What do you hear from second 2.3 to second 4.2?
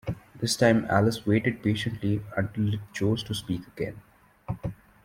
until it chose to speak again.